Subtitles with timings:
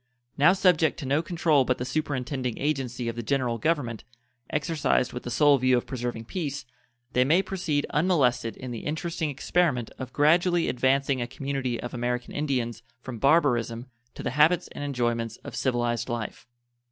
[0.35, 4.03] Now subject to no control but the superintending agency of the General Government,
[4.49, 6.65] exercised with the sole view of preserving peace,
[7.13, 12.33] they may proceed unmolested in the interesting experiment of gradually advancing a community of American
[12.33, 16.47] Indians from barbarism to the habits and enjoyments of civilized life.